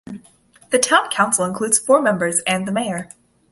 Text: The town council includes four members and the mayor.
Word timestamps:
The 0.71 0.79
town 0.79 1.11
council 1.11 1.45
includes 1.45 1.77
four 1.77 2.01
members 2.01 2.39
and 2.47 2.67
the 2.67 2.71
mayor. 2.71 3.09